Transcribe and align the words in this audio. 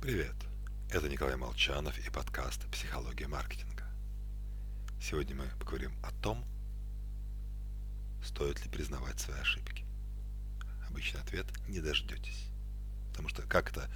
Привет, 0.00 0.36
это 0.90 1.08
Николай 1.08 1.34
Молчанов 1.34 1.98
и 1.98 2.08
подкаст 2.08 2.64
«Психология 2.70 3.26
маркетинга». 3.26 3.82
Сегодня 5.02 5.34
мы 5.34 5.50
поговорим 5.58 5.92
о 6.04 6.12
том, 6.22 6.44
стоит 8.24 8.64
ли 8.64 8.70
признавать 8.70 9.18
свои 9.18 9.40
ошибки. 9.40 9.84
Обычный 10.88 11.20
ответ– 11.20 11.46
не 11.68 11.80
дождетесь. 11.80 12.46
Потому 13.10 13.28
что 13.28 13.42
как 13.42 13.72
это, 13.72 13.90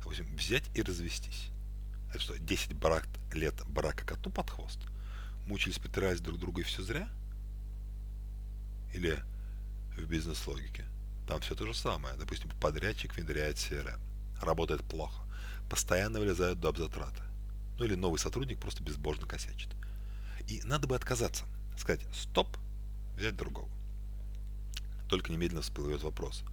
допустим, 0.00 0.26
взять 0.34 0.64
и 0.74 0.82
развестись? 0.82 1.50
Это 2.10 2.18
что, 2.18 2.36
10 2.36 2.74
брак, 2.74 3.06
лет 3.32 3.54
брака 3.68 4.04
коту 4.04 4.28
под 4.28 4.50
хвост? 4.50 4.80
Мучились, 5.46 5.78
потираясь 5.78 6.20
друг 6.20 6.40
друга 6.40 6.62
и 6.62 6.64
все 6.64 6.82
зря? 6.82 7.08
Или 8.92 9.22
в 9.96 10.04
бизнес-логике? 10.04 10.84
Там 11.28 11.40
все 11.42 11.54
то 11.54 11.64
же 11.64 11.74
самое. 11.74 12.16
Допустим, 12.16 12.50
подрядчик 12.60 13.14
внедряет 13.14 13.56
CRM 13.58 14.00
работает 14.42 14.82
плохо, 14.84 15.22
постоянно 15.68 16.18
вылезают 16.18 16.60
доп. 16.60 16.76
затраты. 16.78 17.22
Ну 17.78 17.84
или 17.84 17.94
новый 17.94 18.18
сотрудник 18.18 18.60
просто 18.60 18.82
безбожно 18.82 19.26
косячит. 19.26 19.70
И 20.48 20.60
надо 20.64 20.86
бы 20.86 20.94
отказаться, 20.94 21.44
сказать 21.78 22.04
«стоп», 22.12 22.48
взять 23.16 23.36
другого. 23.36 23.68
Только 25.08 25.32
немедленно 25.32 25.62
всплывет 25.62 26.02
вопрос. 26.02 26.44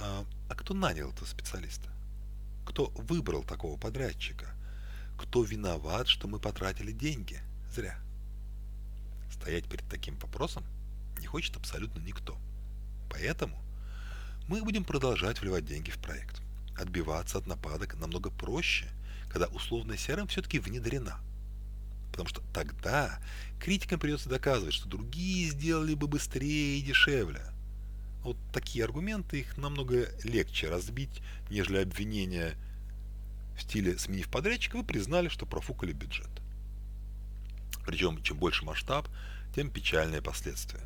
А, 0.00 0.24
а 0.48 0.54
кто 0.54 0.74
нанял 0.74 1.10
этого 1.10 1.26
специалиста? 1.26 1.88
Кто 2.66 2.86
выбрал 2.96 3.42
такого 3.42 3.78
подрядчика? 3.78 4.54
Кто 5.18 5.42
виноват, 5.42 6.06
что 6.06 6.28
мы 6.28 6.38
потратили 6.38 6.92
деньги? 6.92 7.40
Зря. 7.74 7.98
Стоять 9.32 9.68
перед 9.68 9.88
таким 9.88 10.16
вопросом 10.18 10.64
не 11.18 11.26
хочет 11.26 11.56
абсолютно 11.56 12.00
никто. 12.00 12.36
Поэтому 13.10 13.56
мы 14.48 14.62
будем 14.62 14.84
продолжать 14.84 15.40
вливать 15.40 15.64
деньги 15.64 15.90
в 15.90 15.98
проект 15.98 16.42
отбиваться 16.78 17.38
от 17.38 17.46
нападок 17.46 17.98
намного 17.98 18.30
проще, 18.30 18.86
когда 19.30 19.46
условная 19.46 19.96
CRM 19.96 20.28
все-таки 20.28 20.58
внедрена. 20.58 21.18
Потому 22.10 22.28
что 22.28 22.42
тогда 22.52 23.20
критикам 23.60 24.00
придется 24.00 24.28
доказывать, 24.28 24.74
что 24.74 24.88
другие 24.88 25.50
сделали 25.50 25.94
бы 25.94 26.08
быстрее 26.08 26.78
и 26.78 26.82
дешевле. 26.82 27.42
Вот 28.22 28.36
такие 28.52 28.84
аргументы, 28.84 29.40
их 29.40 29.56
намного 29.56 30.08
легче 30.24 30.68
разбить, 30.68 31.22
нежели 31.50 31.78
обвинения 31.78 32.56
в 33.56 33.62
стиле 33.62 33.98
«сменив 33.98 34.28
подрядчика, 34.28 34.76
вы 34.76 34.84
признали, 34.84 35.28
что 35.28 35.46
профукали 35.46 35.92
бюджет». 35.92 36.30
Причем, 37.86 38.22
чем 38.22 38.36
больше 38.38 38.64
масштаб, 38.64 39.08
тем 39.54 39.70
печальные 39.70 40.20
последствия. 40.20 40.84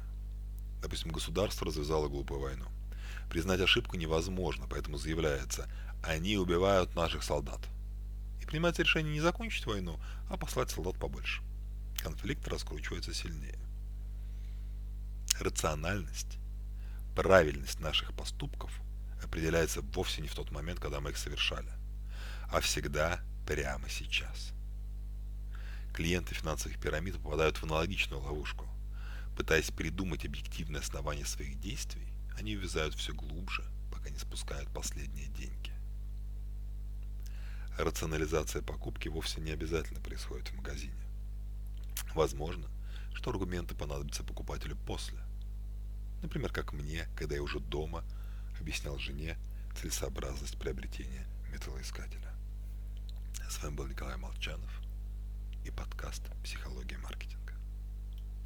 Допустим, 0.82 1.10
государство 1.10 1.66
развязало 1.66 2.08
глупую 2.08 2.40
войну. 2.40 2.66
Признать 3.33 3.62
ошибку 3.62 3.97
невозможно, 3.97 4.66
поэтому 4.69 4.98
заявляется, 4.98 5.66
они 6.02 6.36
убивают 6.36 6.94
наших 6.94 7.22
солдат. 7.22 7.61
И 8.42 8.44
принимается 8.44 8.83
решение 8.83 9.14
не 9.14 9.22
закончить 9.22 9.64
войну, 9.64 9.98
а 10.28 10.36
послать 10.36 10.70
солдат 10.70 10.98
побольше. 10.98 11.41
Конфликт 12.02 12.47
раскручивается 12.47 13.14
сильнее. 13.14 13.58
Рациональность, 15.41 16.36
правильность 17.16 17.80
наших 17.80 18.12
поступков 18.12 18.70
определяется 19.24 19.80
вовсе 19.80 20.20
не 20.20 20.28
в 20.28 20.34
тот 20.34 20.50
момент, 20.50 20.78
когда 20.78 21.00
мы 21.00 21.08
их 21.08 21.17
совершали, 21.17 21.72
а 22.50 22.61
всегда 22.61 23.19
прямо 23.46 23.89
сейчас. 23.89 24.52
Клиенты 25.94 26.34
финансовых 26.34 26.78
пирамид 26.78 27.17
попадают 27.17 27.56
в 27.56 27.64
аналогичную 27.64 28.20
ловушку. 28.20 28.69
Пытаясь 29.39 29.70
придумать 29.70 30.27
объективное 30.27 30.83
основание 30.83 31.24
своих 31.24 31.58
действий, 31.58 32.12
они 32.38 32.56
увязают 32.56 32.94
все 32.94 33.12
глубже, 33.12 33.64
пока 33.91 34.11
не 34.11 34.19
спускают 34.19 34.69
последние 34.70 35.28
деньги. 35.28 35.72
Рационализация 37.78 38.62
покупки 38.62 39.08
вовсе 39.08 39.41
не 39.41 39.50
обязательно 39.50 40.00
происходит 40.00 40.48
в 40.48 40.56
магазине. 40.56 40.94
Возможно, 42.14 42.69
что 43.14 43.30
аргументы 43.30 43.74
понадобятся 43.74 44.24
покупателю 44.24 44.77
после. 44.86 45.18
Например, 46.23 46.52
как 46.52 46.73
мне, 46.73 47.08
когда 47.17 47.34
я 47.34 47.42
уже 47.42 47.61
дома 47.61 48.05
объяснял 48.61 48.98
жене 48.98 49.39
целесообразность 49.74 50.58
приобретения 50.58 51.27
металлоискателя. 51.52 52.33
С 53.48 53.62
вами 53.62 53.74
был 53.74 53.86
Николай 53.86 54.17
Молчанов 54.17 54.70
и 55.64 55.70
подкаст 55.70 56.23
«Психология 56.45 56.98
маркетинга». 56.98 57.55